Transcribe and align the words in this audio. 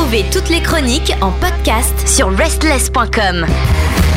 Retrouvez 0.00 0.24
toutes 0.32 0.48
les 0.48 0.62
chroniques 0.62 1.12
en 1.20 1.30
podcast 1.30 2.08
sur 2.08 2.34
restless.com. 2.34 3.44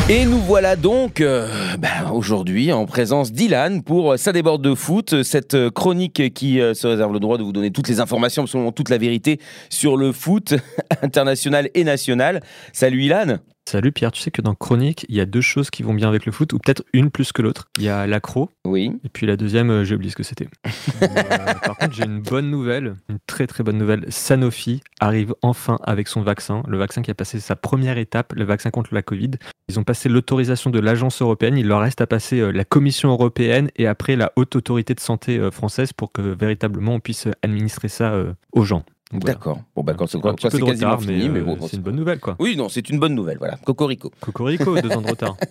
Et 0.08 0.24
nous 0.24 0.38
voilà 0.38 0.76
donc 0.76 1.20
euh, 1.20 1.46
bah, 1.78 2.10
aujourd'hui 2.10 2.72
en 2.72 2.86
présence 2.86 3.32
d'Ilan 3.32 3.80
pour 3.80 4.18
Ça 4.18 4.32
déborde 4.32 4.62
de 4.62 4.74
foot, 4.74 5.22
cette 5.22 5.68
chronique 5.68 6.32
qui 6.32 6.58
euh, 6.58 6.72
se 6.72 6.86
réserve 6.86 7.12
le 7.12 7.20
droit 7.20 7.36
de 7.36 7.42
vous 7.42 7.52
donner 7.52 7.70
toutes 7.70 7.88
les 7.88 8.00
informations, 8.00 8.44
absolument 8.44 8.72
toute 8.72 8.88
la 8.88 8.96
vérité 8.96 9.38
sur 9.68 9.98
le 9.98 10.12
foot 10.12 10.54
international 11.02 11.68
et 11.74 11.84
national. 11.84 12.40
Salut 12.72 13.02
Ilan 13.02 13.36
Salut 13.66 13.92
Pierre, 13.92 14.12
tu 14.12 14.20
sais 14.20 14.30
que 14.30 14.42
dans 14.42 14.54
Chronique, 14.54 15.06
il 15.08 15.14
y 15.14 15.20
a 15.20 15.26
deux 15.26 15.40
choses 15.40 15.70
qui 15.70 15.82
vont 15.82 15.94
bien 15.94 16.06
avec 16.08 16.26
le 16.26 16.32
foot, 16.32 16.52
ou 16.52 16.58
peut-être 16.58 16.84
une 16.92 17.10
plus 17.10 17.32
que 17.32 17.40
l'autre. 17.40 17.68
Il 17.78 17.84
y 17.84 17.88
a 17.88 18.06
l'accro, 18.06 18.50
Oui. 18.66 18.92
et 19.04 19.08
puis 19.08 19.26
la 19.26 19.36
deuxième, 19.38 19.70
euh, 19.70 19.84
j'ai 19.84 19.94
oublié 19.94 20.10
ce 20.10 20.16
que 20.16 20.22
c'était. 20.22 20.48
Euh, 21.02 21.54
par 21.64 21.76
contre, 21.76 21.92
j'ai 21.94 22.04
une 22.04 22.20
bonne 22.20 22.50
nouvelle, 22.50 22.96
une 23.08 23.18
très 23.26 23.46
très 23.46 23.62
bonne 23.64 23.76
nouvelle. 23.78 24.04
Sanofi 24.08 24.80
arrive 25.00 25.34
enfin 25.42 25.78
avec 25.82 26.08
son 26.08 26.22
vaccin, 26.22 26.62
le 26.68 26.78
vaccin 26.78 27.02
qui 27.02 27.10
a 27.10 27.14
passé 27.14 27.40
sa 27.40 27.56
première 27.56 27.98
étape, 27.98 28.32
le 28.34 28.44
vaccin 28.44 28.70
contre 28.70 28.94
la 28.94 29.02
Covid. 29.02 29.32
Ils 29.68 29.78
ont 29.78 29.84
passé 29.84 30.08
l'autorisation 30.08 30.70
de 30.70 30.78
l'agence 30.78 31.20
européenne, 31.20 31.58
il 31.58 31.66
leur 31.66 31.80
reste 31.80 32.00
à 32.00 32.06
passer 32.06 32.40
euh, 32.40 32.52
la 32.52 32.64
Commission 32.64 33.10
européenne 33.10 33.70
et 33.76 33.86
après 33.86 34.16
la 34.16 34.32
haute 34.36 34.56
autorité 34.56 34.94
de 34.94 35.00
santé 35.00 35.50
française 35.50 35.92
pour 35.92 36.12
que 36.12 36.22
véritablement 36.22 36.94
on 36.94 37.00
puisse 37.00 37.28
administrer 37.42 37.88
ça 37.88 38.14
aux 38.52 38.64
gens. 38.64 38.84
Voilà. 39.20 39.34
D'accord. 39.34 39.60
Bon 39.76 39.82
bah 39.82 39.94
quand 39.96 40.06
c'est 40.06 40.20
quasiment 40.20 40.66
retard, 40.66 41.00
fini, 41.02 41.28
mais, 41.28 41.40
euh, 41.40 41.42
bon. 41.44 41.56
c'est 41.68 41.76
une 41.76 41.82
bonne 41.82 41.96
nouvelle 41.96 42.18
quoi. 42.20 42.36
Oui, 42.38 42.56
non, 42.56 42.68
c'est 42.68 42.88
une 42.90 42.98
bonne 42.98 43.14
nouvelle, 43.14 43.38
voilà. 43.38 43.56
Cocorico. 43.64 44.10
Cocorico, 44.20 44.80
deux 44.80 44.90
ans 44.92 45.02
de 45.02 45.08
retard. 45.08 45.36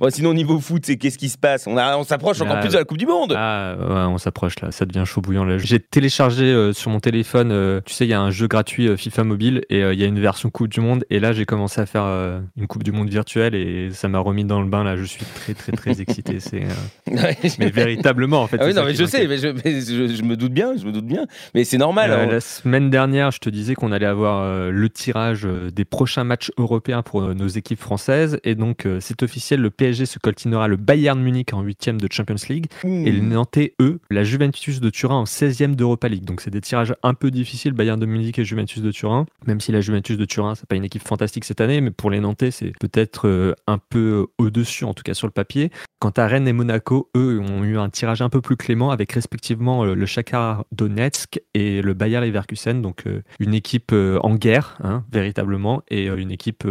Bon, 0.00 0.10
sinon, 0.10 0.34
niveau 0.34 0.58
foot, 0.60 0.84
c'est 0.84 0.96
qu'est-ce 0.96 1.16
qui 1.18 1.28
se 1.28 1.38
passe? 1.38 1.66
On, 1.66 1.76
a- 1.76 1.96
on 1.96 2.02
s'approche 2.04 2.40
encore 2.40 2.56
Ah, 2.58 2.60
plus 2.60 2.72
de 2.72 2.76
la 2.78 2.84
Coupe 2.84 2.98
du 2.98 3.06
Monde. 3.06 3.32
Ah 3.36 3.74
ouais, 3.78 3.86
on 4.12 4.18
s'approche 4.18 4.60
là, 4.60 4.70
ça 4.70 4.84
devient 4.84 5.04
chaud 5.06 5.20
bouillant 5.20 5.44
là. 5.44 5.56
J'ai 5.58 5.78
téléchargé 5.80 6.44
euh, 6.44 6.72
sur 6.72 6.90
mon 6.90 7.00
téléphone, 7.00 7.52
euh, 7.52 7.80
tu 7.86 7.94
sais, 7.94 8.04
il 8.04 8.08
y 8.08 8.12
a 8.12 8.20
un 8.20 8.30
jeu 8.30 8.48
gratuit 8.48 8.88
euh, 8.88 8.96
FIFA 8.96 9.24
mobile 9.24 9.62
et 9.70 9.82
euh, 9.82 9.94
il 9.94 10.00
y 10.00 10.02
a 10.02 10.06
une 10.06 10.20
version 10.20 10.50
Coupe 10.50 10.68
du 10.68 10.80
Monde 10.80 11.04
et 11.10 11.20
là 11.20 11.32
j'ai 11.32 11.46
commencé 11.46 11.80
à 11.80 11.86
faire 11.86 12.02
euh, 12.04 12.40
une 12.56 12.66
Coupe 12.66 12.82
du 12.82 12.92
Monde 12.92 13.08
virtuelle 13.08 13.54
et 13.54 13.90
ça 13.92 14.08
m'a 14.08 14.18
remis 14.18 14.44
dans 14.44 14.60
le 14.60 14.68
bain 14.68 14.84
là. 14.84 14.96
Je 14.96 15.04
suis 15.04 15.24
très 15.24 15.54
très 15.54 15.72
très 15.72 16.00
excité, 16.02 16.40
c'est 16.40 16.64
euh, 16.64 17.22
mais 17.58 17.70
véritablement 17.70 18.42
en 18.42 18.46
fait. 18.46 18.58
Ah 18.60 18.66
oui, 18.66 18.74
non, 18.74 18.84
mais 18.84 18.94
je 18.94 19.04
sais, 19.04 19.26
mais, 19.26 19.38
je, 19.38 19.48
mais 19.48 19.80
je- 19.80 20.14
je 20.14 20.22
me 20.22 20.36
doute 20.36 20.52
bien, 20.52 20.76
je 20.76 20.84
me 20.84 20.92
doute 20.92 21.06
bien. 21.06 21.26
Mais 21.54 21.64
c'est 21.64 21.78
normal. 21.78 22.10
Euh, 22.10 22.24
hein. 22.24 22.28
Semaine 22.48 22.90
dernière, 22.90 23.30
je 23.30 23.38
te 23.38 23.50
disais 23.50 23.74
qu'on 23.74 23.92
allait 23.92 24.06
avoir 24.06 24.42
euh, 24.42 24.70
le 24.70 24.88
tirage 24.88 25.44
euh, 25.44 25.70
des 25.70 25.84
prochains 25.84 26.24
matchs 26.24 26.50
européens 26.56 27.02
pour 27.02 27.22
euh, 27.22 27.34
nos 27.34 27.46
équipes 27.46 27.78
françaises. 27.78 28.40
Et 28.44 28.54
donc, 28.54 28.86
c'est 29.00 29.22
officiel, 29.22 29.60
le 29.60 29.70
PSG 29.70 30.06
se 30.06 30.18
coltinera 30.18 30.68
le 30.68 30.76
Bayern 30.76 31.20
Munich 31.20 31.52
en 31.52 31.62
huitième 31.62 32.00
de 32.00 32.08
Champions 32.10 32.36
League. 32.48 32.66
Et 32.84 33.12
les 33.12 33.20
Mmh. 33.20 33.28
Nantais, 33.28 33.74
eux, 33.80 34.00
la 34.10 34.24
Juventus 34.24 34.80
de 34.80 34.90
Turin 34.90 35.16
en 35.16 35.24
16e 35.24 35.74
d'Europa 35.74 36.08
League. 36.08 36.24
Donc 36.24 36.40
c'est 36.40 36.50
des 36.50 36.60
tirages 36.60 36.94
un 37.02 37.14
peu 37.14 37.30
difficiles, 37.30 37.72
Bayern 37.72 38.00
de 38.00 38.06
Munich 38.06 38.38
et 38.38 38.44
Juventus 38.44 38.82
de 38.82 38.90
Turin. 38.90 39.26
Même 39.46 39.60
si 39.60 39.70
la 39.70 39.80
Juventus 39.80 40.16
de 40.16 40.24
Turin, 40.24 40.54
c'est 40.54 40.66
pas 40.66 40.76
une 40.76 40.84
équipe 40.84 41.06
fantastique 41.06 41.44
cette 41.44 41.60
année, 41.60 41.80
mais 41.80 41.90
pour 41.90 42.10
les 42.10 42.20
Nantais, 42.20 42.50
c'est 42.50 42.72
peut-être 42.80 43.56
un 43.66 43.78
peu 43.78 44.26
au-dessus, 44.38 44.84
en 44.84 44.94
tout 44.94 45.02
cas 45.02 45.14
sur 45.14 45.26
le 45.26 45.32
papier. 45.32 45.70
Quant 45.98 46.12
à 46.16 46.26
Rennes 46.26 46.48
et 46.48 46.52
Monaco, 46.52 47.10
eux, 47.16 47.40
ont 47.40 47.64
eu 47.64 47.76
un 47.76 47.90
tirage 47.90 48.22
un 48.22 48.28
peu 48.28 48.40
plus 48.40 48.56
clément 48.56 48.90
avec 48.90 49.12
respectivement 49.12 49.84
le 49.84 50.06
Shakhtar 50.06 50.64
Donetsk 50.72 51.40
et 51.54 51.82
le 51.82 51.94
Bayer 51.94 52.20
Leverkusen. 52.20 52.37
Donc 52.82 53.06
euh, 53.06 53.22
une 53.40 53.54
équipe 53.54 53.92
euh, 53.92 54.18
en 54.22 54.34
guerre, 54.34 54.78
hein, 54.82 55.04
véritablement, 55.12 55.82
et 55.88 56.08
euh, 56.08 56.16
une 56.16 56.30
équipe 56.30 56.66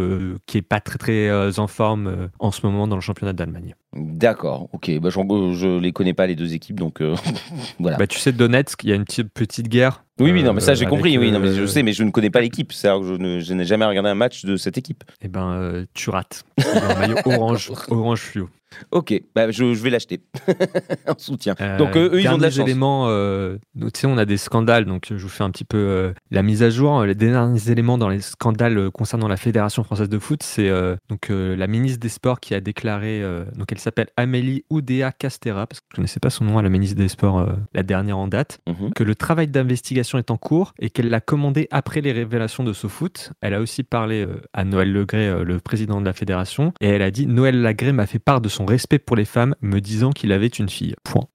qui 0.46 0.58
est 0.58 0.62
pas 0.62 0.80
très 0.80 0.98
très 0.98 1.58
en 1.58 1.66
forme 1.66 2.28
en 2.38 2.50
ce 2.50 2.64
moment 2.66 2.86
dans 2.86 2.96
le 2.96 3.00
championnat 3.00 3.32
d'Allemagne. 3.32 3.74
D'accord, 3.94 4.68
ok. 4.72 4.98
Bah, 5.00 5.08
je 5.10 5.78
les 5.78 5.92
connais 5.92 6.14
pas 6.14 6.26
les 6.26 6.36
deux 6.36 6.54
équipes, 6.54 6.78
donc 6.78 7.00
voilà. 7.80 7.96
Bah, 7.96 8.06
tu 8.06 8.18
sais, 8.18 8.32
Donetsk, 8.32 8.84
il 8.84 8.90
y 8.90 8.92
a 8.92 8.96
une 8.96 9.04
petite, 9.04 9.32
petite 9.32 9.68
guerre. 9.68 10.04
oui, 10.20 10.30
oui, 10.32 10.42
non, 10.42 10.52
mais 10.52 10.60
ça 10.60 10.74
j'ai 10.74 10.86
compris. 10.86 11.16
Oui, 11.18 11.30
non, 11.32 11.40
mais 11.40 11.52
je 11.54 11.66
sais, 11.66 11.82
mais 11.82 11.92
je 11.92 12.02
ne 12.04 12.10
connais 12.10 12.30
pas 12.30 12.40
l'équipe. 12.40 12.72
C'est-à-dire 12.72 13.00
que 13.02 13.06
je, 13.08 13.14
ne- 13.14 13.54
n'ai 13.54 13.64
jamais 13.64 13.84
regardé 13.84 14.10
un 14.10 14.14
match 14.14 14.44
de 14.44 14.56
cette 14.56 14.78
équipe. 14.78 15.04
Eh 15.22 15.28
ben, 15.28 15.50
euh, 15.52 15.86
tu 15.94 16.10
rates. 16.10 16.44
Un 16.58 16.98
maillot 16.98 17.16
orange, 17.24 17.70
orange 17.88 18.20
fluo. 18.20 18.48
Ok, 18.90 19.20
bah, 19.34 19.50
je, 19.50 19.74
je 19.74 19.82
vais 19.82 19.90
l'acheter 19.90 20.20
en 21.08 21.18
soutien. 21.18 21.54
Euh, 21.60 21.78
donc 21.78 21.96
euh, 21.96 22.10
eux, 22.12 22.20
ils 22.20 22.28
ont 22.28 22.38
de 22.38 22.42
la 22.42 22.50
chance. 22.50 22.60
éléments, 22.60 23.06
euh, 23.08 23.56
tu 23.76 23.88
sais, 23.94 24.06
on 24.06 24.18
a 24.18 24.24
des 24.24 24.36
scandales, 24.36 24.84
donc 24.84 25.06
je 25.10 25.16
vous 25.16 25.28
fais 25.28 25.44
un 25.44 25.50
petit 25.50 25.64
peu 25.64 25.78
euh, 25.78 26.12
la 26.30 26.42
mise 26.42 26.62
à 26.62 26.70
jour. 26.70 27.04
Les 27.04 27.14
derniers 27.14 27.70
éléments 27.70 27.98
dans 27.98 28.08
les 28.08 28.20
scandales 28.20 28.90
concernant 28.90 29.28
la 29.28 29.36
Fédération 29.36 29.84
française 29.84 30.08
de 30.08 30.18
foot, 30.18 30.42
c'est 30.42 30.70
donc 31.08 31.28
la 31.30 31.66
ministre 31.66 32.00
des 32.00 32.08
Sports 32.08 32.40
qui 32.40 32.54
a 32.54 32.60
déclaré, 32.60 33.22
donc 33.56 33.72
elle 33.72 33.78
s'appelle 33.78 34.08
Amélie 34.16 34.64
Oudéa 34.70 35.12
Castera, 35.12 35.66
parce 35.66 35.80
que 35.80 35.86
je 35.90 35.94
ne 35.94 35.96
connaissais 35.96 36.20
pas 36.20 36.30
son 36.30 36.44
nom 36.44 36.58
à 36.58 36.62
la 36.62 36.68
ministre 36.68 36.96
des 36.96 37.08
Sports, 37.08 37.46
la 37.74 37.82
dernière 37.82 38.18
en 38.18 38.28
date. 38.28 38.58
Mhm. 38.68 38.92
que 38.94 39.02
le 39.02 39.14
travail 39.14 39.48
d'investigation 39.48 40.18
est 40.18 40.30
en 40.30 40.36
cours 40.36 40.72
et 40.78 40.90
qu'elle 40.90 41.08
l'a 41.08 41.20
commandé 41.20 41.68
après 41.70 42.00
les 42.00 42.12
révélations 42.12 42.64
de 42.64 42.72
SoFoot. 42.72 43.32
Elle 43.40 43.54
a 43.54 43.60
aussi 43.60 43.82
parlé 43.82 44.26
à 44.52 44.64
Noël 44.64 44.92
Legré, 44.92 45.44
le 45.44 45.60
président 45.60 46.00
de 46.00 46.06
la 46.06 46.12
fédération, 46.12 46.72
et 46.80 46.88
elle 46.88 47.02
a 47.02 47.10
dit 47.10 47.26
Noël 47.26 47.60
Legré 47.62 47.92
m'a 47.92 48.06
fait 48.06 48.18
part 48.18 48.40
de 48.40 48.48
son 48.48 48.57
respect 48.66 48.98
pour 48.98 49.16
les 49.16 49.24
femmes, 49.24 49.54
me 49.60 49.80
disant 49.80 50.10
qu'il 50.10 50.32
avait 50.32 50.46
une 50.48 50.68
fille. 50.68 50.94
Point. 51.04 51.26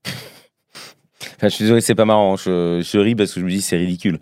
Enfin, 1.36 1.48
je 1.48 1.56
suis 1.56 1.64
désolé, 1.64 1.82
c'est 1.82 1.96
pas 1.96 2.06
marrant. 2.06 2.36
Je, 2.36 2.82
je 2.86 2.98
ris 2.98 3.16
parce 3.16 3.34
que 3.34 3.40
je 3.40 3.46
me 3.46 3.50
dis 3.50 3.62
c'est 3.62 3.78
ridicule. 3.78 4.20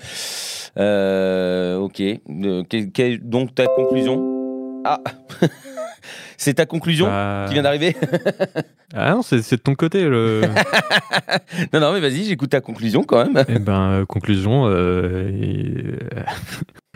Euh, 0.78 1.78
ok. 1.78 2.00
Euh, 2.02 2.64
donc 3.22 3.56
ta 3.56 3.66
conclusion? 3.68 4.82
Ah, 4.86 5.00
c'est 6.38 6.56
ta 6.56 6.66
conclusion 6.66 7.08
Bah, 7.08 7.46
qui 7.48 7.54
vient 7.54 7.64
d'arriver? 7.64 7.96
Ah 8.94 9.12
non, 9.12 9.22
c'est 9.22 9.38
de 9.38 9.56
ton 9.62 9.74
côté. 9.74 10.04
Le... 10.04 10.42
Non, 11.74 11.80
non, 11.80 11.94
mais 11.94 12.02
vas-y, 12.02 12.26
j'écoute 12.26 12.50
ta 12.50 12.60
conclusion 12.60 13.04
quand 13.04 13.26
même. 13.26 13.46
eh 13.48 13.58
ben, 13.58 14.02
euh, 14.02 14.06
conclusion. 14.06 14.66
euh, 14.68 15.96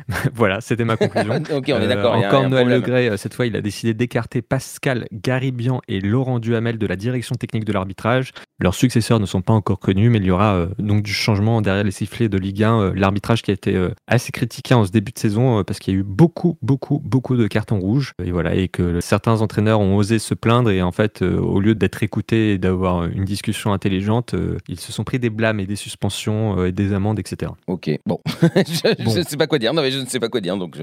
voilà, 0.33 0.61
c'était 0.61 0.85
ma 0.85 0.97
conclusion. 0.97 1.33
ok, 1.51 1.51
on 1.51 1.59
est 1.59 1.73
Euh, 1.73 1.87
d'accord. 1.87 2.15
encore 2.15 2.49
Noël. 2.49 2.67
Legré, 2.67 3.09
euh, 3.09 3.17
cette 3.17 3.33
fois, 3.33 3.45
il 3.45 3.55
a 3.55 3.61
décidé 3.61 3.93
d'écarter 3.93 4.41
Pascal 4.41 5.07
Garibian 5.11 5.81
et 5.87 5.99
Laurent 5.99 6.39
Duhamel 6.39 6.77
de 6.77 6.87
la 6.87 6.95
direction 6.95 7.35
technique 7.35 7.65
de 7.65 7.73
l'arbitrage. 7.73 8.31
Leurs 8.59 8.75
successeurs 8.75 9.19
ne 9.19 9.25
sont 9.25 9.41
pas 9.41 9.53
encore 9.53 9.79
connus, 9.79 10.09
mais 10.09 10.19
il 10.19 10.25
y 10.25 10.31
aura 10.31 10.55
euh, 10.55 10.67
donc 10.79 11.03
du 11.03 11.13
changement 11.13 11.61
derrière 11.61 11.83
les 11.83 11.91
sifflets 11.91 12.29
de 12.29 12.37
Ligue 12.37 12.63
1. 12.63 12.79
euh, 12.81 12.91
l'arbitrage 12.95 13.41
qui 13.41 13.51
a 13.51 13.53
été 13.53 13.75
assez 14.07 14.31
critiqué 14.31 14.73
en 14.73 14.85
ce 14.85 14.91
début 14.91 15.11
de 15.11 15.19
saison 15.19 15.63
parce 15.63 15.79
qu'il 15.79 15.93
y 15.93 15.97
a 15.97 15.99
eu 15.99 16.03
beaucoup, 16.03 16.57
beaucoup, 16.61 17.01
beaucoup 17.03 17.35
de 17.35 17.47
cartons 17.47 17.79
rouges. 17.79 18.13
Et 18.23 18.31
voilà, 18.31 18.55
et 18.55 18.67
que 18.67 18.99
certains 19.01 19.41
entraîneurs 19.41 19.79
ont 19.79 19.95
osé 19.97 20.19
se 20.19 20.33
plaindre 20.33 20.69
et 20.69 20.81
en 20.81 20.91
fait, 20.91 21.21
au 21.21 21.59
lieu 21.59 21.75
d'être 21.75 22.03
écoutés 22.03 22.53
et 22.53 22.57
d'avoir 22.57 23.05
une 23.05 23.25
discussion 23.25 23.73
intelligente, 23.73 24.35
ils 24.67 24.79
se 24.79 24.91
sont 24.91 25.03
pris 25.03 25.19
des 25.19 25.29
blâmes 25.29 25.59
et 25.59 25.65
des 25.65 25.75
suspensions 25.75 26.63
et 26.65 26.71
des 26.71 26.93
amendes, 26.93 27.19
etc. 27.19 27.51
Ok, 27.67 27.89
bon. 28.05 28.19
je 28.55 29.03
Bon. 29.03 29.15
ne 29.15 29.23
sais 29.23 29.37
pas 29.37 29.47
quoi 29.47 29.59
dire. 29.59 29.73
Non, 29.73 29.81
mais 29.81 29.91
je 29.95 30.01
ne 30.01 30.05
sais 30.05 30.19
pas 30.19 30.29
quoi 30.29 30.41
dire. 30.41 30.57
Donc, 30.57 30.77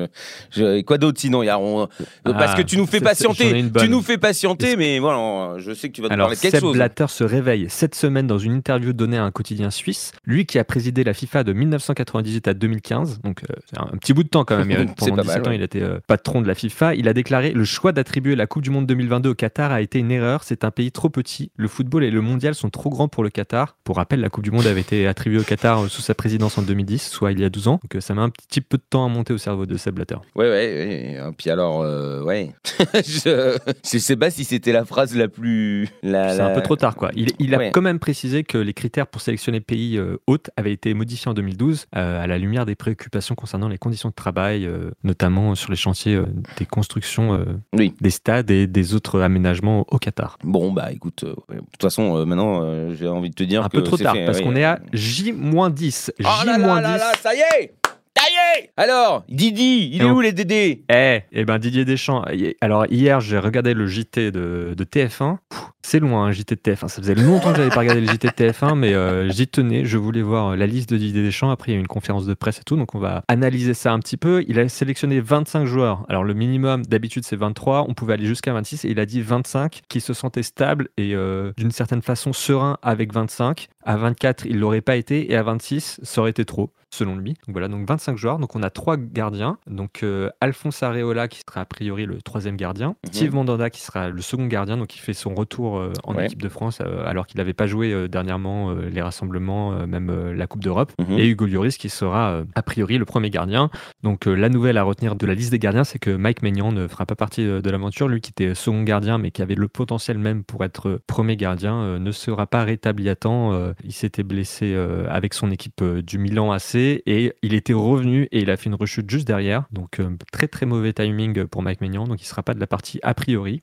je, 0.51 0.81
quoi 0.83 0.99
d'autre 0.99 1.21
sinon 1.21 1.43
y 1.43 1.49
a, 1.49 1.59
on- 1.59 1.89
Ah, 2.25 2.33
Parce 2.35 2.55
que 2.55 2.63
tu 2.63 2.77
nous 2.77 2.87
fais 2.87 3.01
patienter. 3.01 3.65
Tu 3.79 3.89
nous 3.89 4.03
fais 4.03 4.19
patienter, 4.19 4.77
mais 4.77 4.99
voilà, 4.99 5.59
je 5.59 5.73
sais 5.73 5.89
que 5.89 5.95
tu 5.95 6.03
vas 6.03 6.09
nous 6.09 6.15
Alors, 6.15 6.27
parler 6.27 6.37
de 6.37 6.41
quelque 6.43 6.57
Seb 6.57 6.61
chose. 6.61 6.75
Blatter 6.75 7.07
se 7.09 7.25
réveille 7.25 7.67
cette 7.69 7.95
semaine 7.95 8.27
dans 8.27 8.39
une 8.39 8.53
interview 8.53 8.93
donnée 8.93 9.19
à 9.19 9.25
un 9.25 9.31
quotidien 9.31 9.71
suisse. 9.71 10.13
Lui 10.25 10.47
qui 10.47 10.59
a 10.59 10.65
présidé 10.65 11.05
la 11.05 11.15
FIFA 11.15 11.45
de 11.45 11.53
1998 11.53 12.49
à 12.49 12.55
2015, 12.55 13.21
donc 13.21 13.43
euh, 13.43 13.55
c'est 13.69 13.79
un, 13.79 13.87
petit 13.99 14.13
bout 14.13 14.25
de 14.25 14.29
temps 14.29 14.45
quand 14.45 14.57
même. 14.57 14.71
Il 14.71 14.77
Pendant 14.97 15.17
pas 15.17 15.23
17 15.23 15.37
mal, 15.37 15.47
ans, 15.47 15.51
ouais. 15.51 15.57
il 15.57 15.63
était 15.63 15.83
euh, 15.83 15.99
patron 16.07 16.41
de 16.41 16.49
la 16.49 16.55
FIFA. 16.55 16.95
Il 16.95 17.09
a 17.09 17.13
déclaré 17.13 17.53
Le 17.53 17.65
choix 17.65 17.93
d'attribuer 17.93 18.37
la 18.37 18.47
Coupe 18.47 18.63
du 18.63 18.71
Monde 18.71 18.87
2022 18.87 19.31
au 19.31 19.35
Qatar 19.35 19.73
a 19.73 19.81
été 19.81 19.99
une 19.99 20.11
erreur. 20.11 20.43
C'est 20.45 20.65
un 20.65 20.71
pays 20.71 20.93
trop 20.93 21.09
petit. 21.09 21.51
Le 21.57 21.69
football 21.69 22.05
et 22.05 22.11
le 22.11 22.21
mondial 22.21 22.55
sont 22.55 22.71
trop 22.71 22.91
grands 22.91 23.09
pour 23.09 23.23
le 23.25 23.31
Qatar. 23.31 23.77
Pour 23.85 23.97
rappel, 23.97 24.21
la 24.21 24.31
Coupe 24.31 24.45
du 24.45 24.51
Monde 24.51 24.67
avait 24.67 24.81
été 24.81 25.07
attribuée 25.07 25.39
au 25.39 25.45
Qatar 25.45 25.89
sous 25.89 26.03
sa 26.03 26.15
présidence 26.15 26.59
en 26.59 26.63
2010, 26.63 27.09
soit 27.09 27.33
il 27.33 27.41
y 27.41 27.45
a 27.45 27.51
12 27.51 27.69
ans. 27.69 27.81
Donc 27.83 27.97
euh, 27.97 28.01
ça 28.01 28.15
met 28.15 28.21
un 28.21 28.31
petit 28.31 28.61
peu 28.61 28.77
de 28.79 28.83
temps 28.89 29.02
à 29.05 29.09
monter 29.09 29.33
au 29.33 29.39
cerveau 29.39 29.67
de 29.67 29.77
Seb 29.77 29.95
Blatter. 29.95 30.17
Ouais, 30.35 30.49
ouais, 30.49 30.51
ouais. 30.51 31.33
Puis 31.37 31.51
alors, 31.51 31.83
euh, 31.83 32.23
ouais. 32.23 32.53
je, 32.95 33.57
je 33.85 33.99
sais 33.99 34.17
pas 34.17 34.31
si 34.31 34.45
c'était 34.45 34.73
la 34.73 34.85
phrase 34.85 35.15
la 35.17 35.29
plus. 35.29 35.89
la- 36.03 36.35
C'est 36.37 36.41
un 36.43 36.55
peu 36.55 36.63
trop 36.63 36.77
tard, 36.77 36.97
quoi. 36.97 37.11
Il, 37.15 37.31
il 37.39 37.55
a 37.55 37.59
Ouais. 37.59 37.71
quand 37.73 37.83
même 37.83 37.99
précisé 37.99 38.43
que 38.45 38.59
les 38.59 38.75
critères 38.75 39.07
pour 39.07 39.21
sélectionner 39.21 39.61
pays 39.61 39.97
euh, 39.99 40.17
hôtes 40.27 40.51
avaient 40.57 40.73
été 40.73 40.95
modifiés 40.95 41.29
en 41.31 41.35
2012 41.35 41.87
euh, 41.97 42.23
à 42.23 42.27
la 42.27 42.39
lumière 42.39 42.67
des 42.67 42.75
préoccupations 42.75 43.35
concernant 43.35 43.69
les 43.69 43.79
conditions 43.79 44.09
de 44.09 44.15
travail, 44.15 44.67
euh, 44.67 44.91
notamment 45.05 45.55
sur 45.55 45.71
les 45.71 45.77
chantiers 45.77 46.15
euh, 46.17 46.27
des 46.59 46.67
constructions 46.67 47.45
Oui. 47.73 47.95
des 48.01 48.11
stades 48.11 48.51
et 48.51 48.67
des 48.67 48.95
autres 48.95 49.21
aménagements 49.21 49.85
au 49.91 49.99
Qatar. 49.99 50.39
Bon, 50.45 50.73
bah 50.73 50.93
écoute, 50.93 51.25
de 51.25 51.35
toute 51.57 51.83
façon, 51.83 52.25
maintenant, 52.27 52.93
j'ai 52.95 53.09
envie 53.09 53.31
de 53.31 53.35
te 53.35 53.45
dire 53.45 53.65
Un 53.65 53.69
que 53.69 53.77
peu 53.79 53.83
trop 53.83 53.97
tard, 53.97 54.15
fait, 54.15 54.25
parce 54.27 54.41
qu'on 54.41 54.57
est 54.57 54.65
à 54.65 54.81
J-10. 54.93 56.11
Oh 56.21 56.23
là 56.47 56.59
là 56.59 56.77
J-10. 56.81 56.83
là, 56.99 57.13
ça 57.21 57.35
y 57.35 57.39
est 57.39 57.75
Est 58.17 58.71
Alors, 58.77 59.25
Didi, 59.29 59.91
il 59.93 60.03
Et 60.03 60.05
est 60.05 60.09
on- 60.11 60.13
où 60.15 60.21
les 60.21 60.33
Dédés? 60.33 60.85
Eh, 60.93 61.21
eh 61.33 61.45
ben 61.45 61.59
Didier 61.59 61.85
Deschamps. 61.85 62.25
y- 62.33 62.55
Alors 62.61 62.87
hier, 62.91 63.21
j'ai 63.21 63.39
regardé 63.39 63.73
le 63.75 63.87
JT 63.87 64.31
de, 64.31 64.75
de 64.77 64.85
TF1. 64.85 65.39
Pff, 65.49 65.61
C'est 65.85 65.99
loin, 65.99 66.27
un 66.27 66.33
JT 66.33 66.55
de 66.55 66.61
TF1. 66.61 66.89
Ça 66.89 67.01
faisait 67.03 67.15
longtemps 67.17 67.51
que 67.51 67.57
j'avais 67.57 67.71
pas 67.71 67.81
regardé 67.81 68.01
le 68.03 68.07
JT 68.07 68.29
de 68.29 68.33
TF1, 68.33 68.75
mais 68.77 68.95
euh, 68.95 69.29
j'y 69.31 69.49
tenais. 69.49 69.85
Je 69.85 69.97
voulais 69.99 70.23
voir 70.23 70.51
euh, 70.53 70.57
la 70.57 70.67
liste 70.67 70.91
de 70.91 70.97
Didier 70.97 71.23
Deschamps. 71.25 71.51
Après, 71.51 71.73
il 71.73 71.75
y 71.75 71.77
a 71.77 71.79
eu 71.79 71.81
une 71.81 71.89
conférence 71.89 72.25
de 72.27 72.35
presse 72.35 72.59
et 72.59 72.63
tout, 72.65 72.77
donc 72.77 72.95
on 72.95 72.99
va 73.01 73.23
analyser 73.29 73.75
ça 73.75 73.93
un 73.93 73.99
petit 73.99 74.17
peu. 74.17 74.45
Il 74.47 74.59
a 74.61 74.69
sélectionné 74.69 75.21
25 75.21 75.65
joueurs. 75.65 76.05
Alors 76.09 76.23
le 76.25 76.35
minimum 76.35 76.85
d'habitude 76.85 77.25
c'est 77.25 77.37
23. 77.37 77.87
On 77.89 77.95
pouvait 77.95 78.13
aller 78.15 78.27
jusqu'à 78.27 78.53
26 78.53 78.85
et 78.85 78.91
il 78.91 79.01
a 79.01 79.07
dit 79.07 79.23
25 79.23 79.81
qui 79.89 80.01
se 80.01 80.13
sentaient 80.13 80.43
stables 80.45 80.89
et 80.99 81.15
euh, 81.15 81.53
d'une 81.57 81.73
certaine 81.73 82.03
façon 82.03 82.33
sereins 82.33 82.77
avec 82.83 83.13
25. 83.13 83.69
À 83.85 83.97
24, 83.97 84.47
il 84.47 84.59
l'aurait 84.59 84.81
pas 84.81 84.97
été. 84.97 85.31
Et 85.33 85.37
à 85.37 85.43
26, 85.43 86.01
ça 86.03 86.21
aurait 86.21 86.31
été 86.31 86.45
trop 86.45 86.71
selon 86.91 87.17
lui. 87.17 87.31
Donc 87.47 87.53
voilà, 87.55 87.69
donc 87.69 87.89
25 87.89 88.19
joueurs. 88.19 88.39
Donc 88.39 88.55
on 88.55 88.63
a 88.63 88.69
trois 88.69 88.97
gardiens. 88.99 89.57
Donc 89.67 90.03
euh, 90.03 90.29
Alphonse 90.43 90.83
Areola 90.83 91.27
qui 91.27 91.41
sera 91.47 91.63
a 91.63 91.65
priori 91.65 92.05
le 92.05 92.21
troisième 92.21 92.57
gardien. 92.57 92.89
Mhm. 93.07 93.13
Steve 93.13 93.35
Mandanda 93.35 93.71
qui 93.71 93.81
sera 93.81 94.11
le 94.11 94.21
second 94.21 94.47
gardien, 94.47 94.77
donc 94.77 94.95
il 94.95 94.99
fait 94.99 95.15
son 95.15 95.35
retour 95.35 95.79
euh, 95.79 95.93
en 96.05 96.15
Ouais. 96.15 96.27
équipe 96.27 96.43
de 96.43 96.51
France 96.51 96.81
euh, 96.85 97.07
alors 97.07 97.27
qu'il 97.27 97.39
n'avait 97.39 97.55
pas 97.55 97.67
joué 97.67 98.09
dernièrement 98.09 98.73
les 98.75 99.01
rassemblements, 99.01 99.87
même 99.87 100.33
la 100.33 100.47
Coupe 100.47 100.63
d'Europe. 100.63 100.93
Mhm. 101.01 101.19
Et 101.19 101.27
Hugo 101.29 101.47
Lloris 101.47 101.79
qui 101.79 101.89
sera 101.89 102.43
a 102.55 102.63
priori 102.63 102.99
le 102.99 103.07
premier 103.07 103.31
gardien. 103.31 103.71
Donc 104.03 104.27
la 104.27 104.51
nouvelle 104.51 104.77
à 104.77 104.83
retenir 104.83 105.17
de 105.17 105.27
la 105.27 105.33
liste 105.35 105.51
des 105.51 105.59
gardiens, 105.59 105.85
c'est 105.85 105.99
que 105.99 106.11
Mike 106.11 106.43
Maignan 106.43 106.73
ne 106.73 106.87
fera 106.89 107.07
pas 107.07 107.15
partie 107.17 107.45
de 107.45 107.71
l'aventure. 107.71 108.07
Lui 108.09 108.21
qui 108.21 108.31
était 108.33 108.55
second 108.55 108.83
gardien 108.83 109.17
mais 109.17 109.31
qui 109.31 109.41
avait 109.41 109.55
le 109.55 109.69
potentiel 109.69 110.19
même 110.19 110.45
pour 110.45 110.63
être 110.65 111.01
premier 111.07 111.37
gardien, 111.37 111.99
ne 111.99 112.13
sera 112.13 112.47
pas 112.47 112.65
rétabli 112.65 113.09
à 113.09 113.17
temps. 113.17 113.72
Euh, 113.73 113.83
il 113.85 113.93
s'était 113.93 114.23
blessé 114.23 114.73
euh, 114.75 115.07
avec 115.09 115.35
son 115.35 115.51
équipe 115.51 115.83
euh, 115.83 116.03
du 116.03 116.19
Milan 116.19 116.53
AC 116.53 116.75
et 116.75 117.33
il 117.43 117.55
était 117.55 117.73
revenu 117.73 118.29
et 118.33 118.41
il 118.41 118.51
a 118.51 118.57
fait 118.57 118.67
une 118.69 118.75
rechute 118.75 119.09
juste 119.11 119.27
derrière. 119.27 119.65
Donc 119.73 120.01
très 120.33 120.49
très 120.49 120.67
mauvais 120.67 120.93
timing 120.93 121.47
pour 121.47 121.63
Mike 121.63 121.81
Maignan. 121.81 122.05
Donc 122.05 122.23
il 122.23 122.27
sera 122.27 122.43
pas 122.43 122.55
de 122.55 122.61
la 122.61 122.67
partie 122.67 122.99
a 123.03 123.15
priori. 123.15 123.63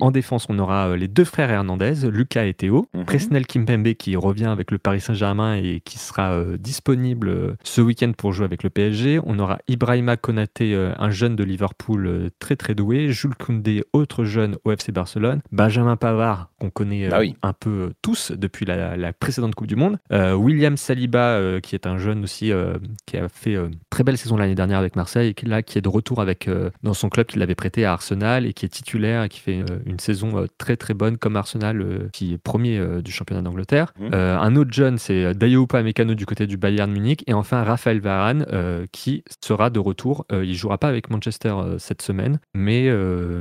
En 0.00 0.10
défense, 0.10 0.46
on 0.48 0.58
aura 0.58 0.96
les 0.96 1.08
deux 1.08 1.24
frères 1.24 1.50
Hernandez, 1.50 1.94
Lucas 2.10 2.44
et 2.44 2.54
Théo. 2.54 2.86
Mhm. 2.94 3.04
Presnel 3.04 3.46
Kimpembe 3.46 3.94
qui 3.94 4.16
revient 4.16 4.46
avec 4.46 4.70
le 4.70 4.78
Paris 4.78 5.00
Saint-Germain 5.00 5.56
et 5.56 5.80
qui 5.80 5.98
sera 5.98 6.42
disponible 6.58 7.56
ce 7.62 7.80
week-end 7.80 8.12
pour 8.16 8.32
jouer 8.32 8.44
avec 8.44 8.62
le 8.62 8.70
PSG. 8.70 9.20
On 9.24 9.38
aura 9.38 9.58
Ibrahima 9.68 10.16
Konaté, 10.16 10.74
un 10.74 11.10
jeune 11.10 11.36
de 11.36 11.44
Liverpool 11.44 12.30
très 12.38 12.56
très 12.56 12.74
doué. 12.74 13.10
Jules 13.10 13.34
Koundé, 13.36 13.84
autre 13.92 14.24
jeune 14.24 14.56
au 14.64 14.72
FC 14.72 14.92
Barcelone. 14.92 15.40
Benjamin 15.52 15.96
Pavard, 15.96 16.50
qu'on 16.58 16.70
connaît 16.70 17.06
euh, 17.06 17.10
Ah 17.12 17.20
oui. 17.20 17.36
un 17.42 17.52
peu 17.52 17.92
tous 18.02 18.32
depuis 18.32 18.64
la, 18.66 18.96
la 18.96 19.12
précédente 19.12 19.43
Coupe 19.52 19.66
du 19.66 19.76
Monde. 19.76 19.98
Euh, 20.12 20.34
William 20.34 20.76
Saliba, 20.76 21.36
euh, 21.36 21.60
qui 21.60 21.74
est 21.74 21.86
un 21.86 21.98
jeune 21.98 22.24
aussi, 22.24 22.52
euh, 22.52 22.74
qui 23.06 23.16
a 23.16 23.28
fait 23.28 23.54
euh, 23.54 23.68
très 23.90 24.04
belle 24.04 24.18
saison 24.18 24.36
l'année 24.36 24.54
dernière 24.54 24.78
avec 24.78 24.96
Marseille, 24.96 25.30
et 25.30 25.34
qui, 25.34 25.46
là, 25.46 25.62
qui 25.62 25.78
est 25.78 25.80
de 25.82 25.88
retour 25.88 26.20
avec, 26.20 26.48
dans 26.82 26.94
son 26.94 27.08
club 27.08 27.26
qu'il 27.26 27.42
avait 27.42 27.54
prêté 27.54 27.84
à 27.84 27.92
Arsenal 27.92 28.46
et 28.46 28.52
qui 28.52 28.64
est 28.66 28.68
titulaire 28.68 29.24
et 29.24 29.28
qui 29.28 29.40
fait 29.40 29.64
une 29.86 29.98
saison 29.98 30.46
très 30.58 30.76
très 30.76 30.94
bonne 30.94 31.18
comme 31.18 31.36
Arsenal, 31.36 32.08
qui 32.12 32.34
est 32.34 32.38
premier 32.38 32.80
du 33.02 33.12
championnat 33.12 33.42
d'Angleterre. 33.42 33.92
Euh, 34.00 34.38
un 34.38 34.56
autre 34.56 34.72
jeune, 34.72 34.98
c'est 34.98 35.34
Dayo 35.34 35.64
Upamecano 35.64 36.14
du 36.14 36.26
côté 36.26 36.46
du 36.46 36.56
Bayern 36.56 36.90
Munich. 36.90 37.24
Et 37.26 37.34
enfin, 37.34 37.62
Raphaël 37.64 38.00
Varane, 38.00 38.46
qui 38.92 39.24
sera 39.42 39.70
de 39.70 39.78
retour. 39.78 40.26
Il 40.32 40.54
jouera 40.54 40.78
pas 40.78 40.88
avec 40.88 41.10
Manchester 41.10 41.54
cette 41.78 42.02
semaine, 42.02 42.38
mais 42.54 42.90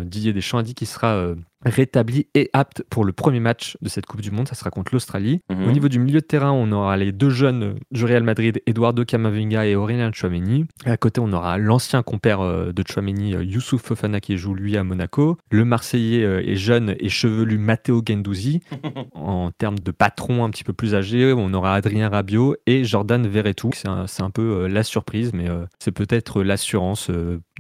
Didier 0.06 0.34
Deschamps 0.34 0.60
a 0.60 0.64
dit 0.64 0.74
qu'il 0.74 0.88
sera 0.88 1.34
rétabli 1.66 2.28
et 2.34 2.50
apte 2.54 2.84
pour 2.90 3.06
le 3.06 3.14
premier 3.14 3.40
match 3.40 3.78
de 3.82 3.90
cette 3.90 4.06
Coupe 4.06 4.22
du 4.22 4.32
Monde. 4.32 4.48
Ça 4.48 4.56
sera 4.56 4.70
contre 4.70 4.94
l'Australie. 4.94 5.42
Mhm. 5.50 5.68
Au 5.68 5.72
niveau 5.72 5.90
du 5.90 6.00
milieu 6.00 6.20
de 6.20 6.26
terrain, 6.26 6.52
on 6.52 6.72
aura 6.72 6.98
les 6.98 7.12
deux 7.12 7.30
jeunes 7.30 7.76
du 7.92 8.06
Real 8.06 8.24
Madrid, 8.24 8.62
Eduardo 8.66 9.06
Camavinga 9.06 9.66
et 9.66 9.76
Aurélien 9.76 10.12
Chouameni. 10.14 10.66
À 10.86 10.98
côté, 10.98 11.22
on 11.22 11.32
aura 11.34 11.58
l'ancien 11.58 12.04
compère 12.04 12.42
euh, 12.42 12.72
de 12.72 12.84
Chouameni, 12.88 13.36
euh, 13.36 13.44
Youssouf 13.44 13.82
Fofana, 13.82 14.20
qui 14.20 14.38
joue 14.38 14.54
lui 14.54 14.78
à 14.78 14.84
Monaco. 14.84 15.38
Le 15.52 15.66
Marseillais 15.66 16.24
euh, 16.24 16.42
est 16.46 16.56
jeune 16.56 16.96
et 17.00 17.10
chevelu 17.10 17.58
Matteo 17.58 18.02
Gendouzi. 18.06 18.62
en 19.14 19.52
termes 19.52 19.80
de 19.80 19.92
patron 19.92 20.44
un 20.44 20.50
petit 20.50 20.64
peu 20.64 20.74
plus 20.74 20.96
âgé, 20.96 21.34
on 21.34 21.54
aura 21.54 21.76
Adrien 21.76 22.10
Rabiot 22.10 22.56
et 22.66 22.84
Jordan 22.84 23.26
Verretou. 23.28 23.72
C'est 23.74 23.88
un, 24.22 24.30
peu 24.30 24.68
la 24.68 24.84
surprise, 24.84 25.32
mais 25.34 25.48
c'est 25.80 25.92
peut-être 25.92 26.44
l'assurance 26.44 27.10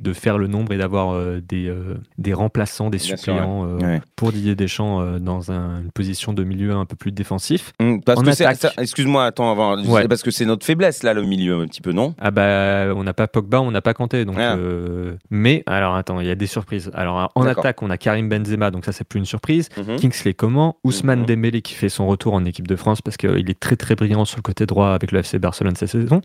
de 0.04 0.14
faire 0.14 0.38
le 0.38 0.48
nombre 0.48 0.74
et 0.74 0.78
d'avoir 0.78 1.14
euh, 1.14 1.42
des, 1.42 1.68
euh, 1.68 1.96
des 2.18 2.34
remplaçants, 2.34 2.90
des 2.90 2.98
Bien 2.98 3.08
sûr, 3.08 3.18
suppléants 3.18 3.66
euh, 3.66 3.78
Ouais. 3.80 4.02
pour 4.16 4.32
Didier 4.32 4.56
Deschamps 4.56 5.18
dans 5.20 5.52
un- 5.52 5.82
une 5.82 5.92
position 5.92 6.34
de 6.34 6.44
milieu 6.44 6.74
un 6.74 6.86
peu 6.86 6.96
plus 6.96 7.12
défensif. 7.12 7.72
Parce 8.06 8.20
En 8.20 8.24
que 8.24 8.32
c'est, 8.34 8.46
attaque. 8.46 8.74
excuse-moi, 8.78 9.26
attends, 9.26 9.52
avant, 9.52 9.78
Ouais. 9.84 10.04
c'est 10.04 10.08
parce 10.08 10.22
que 10.24 10.32
c'est 10.32 10.46
notre 10.46 10.66
faiblesse 10.66 11.04
là, 11.04 11.14
le 11.14 11.24
milieu 11.24 11.62
un 11.62 11.66
petit 11.68 11.82
peu, 11.82 11.92
non? 11.94 12.14
Ah 12.20 12.32
bah 12.32 12.94
on 12.96 13.04
n'a 13.04 13.14
pas 13.14 13.28
Pogba, 13.28 13.62
on 13.62 13.72
n'a 13.72 13.82
pas 13.82 13.94
Kanté 13.94 14.26
donc 14.26 14.36
Ah. 14.38 14.56
mais 15.30 15.64
alors 15.66 15.96
attends, 15.96 16.20
il 16.20 16.28
y 16.28 16.32
a 16.32 16.36
des 16.36 16.48
surprises. 16.48 16.92
Alors 16.94 17.32
en 17.36 17.44
D'accord. 17.44 17.64
attaque, 17.66 17.82
on 17.82 17.90
a 17.90 17.98
Karim 17.98 18.30
Benzema 18.30 18.72
donc 18.72 18.86
ça 18.86 18.92
c'est 18.92 19.04
plus 19.08 19.20
une 19.20 19.26
surprise. 19.26 19.70
Mhm. 19.78 19.96
Kingsley 19.98 20.34
Coman, 20.34 20.74
Ousmane 20.84 21.22
Mhm. 21.22 21.26
Dembélé 21.26 21.62
qui 21.62 21.74
fait 21.74 21.90
son 21.90 22.08
retour 22.08 22.34
en 22.34 22.44
équipe 22.46 22.68
de 22.68 22.76
France 22.76 23.02
parce 23.02 23.18
qu'il 23.18 23.50
est 23.50 23.60
très 23.60 23.76
très 23.76 23.96
brillant 23.96 24.26
sur 24.26 24.38
le 24.38 24.42
côté 24.44 24.66
droit 24.66 24.90
avec 24.90 25.12
le 25.12 25.20
FC 25.20 25.40
Barcelone 25.40 25.76
cette 25.76 25.90
saison. 25.90 26.22